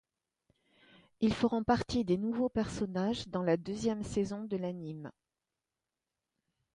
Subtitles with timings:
[1.19, 5.11] Ils feront partie des nouveaux personnages dans la deuxième saison de l'anime.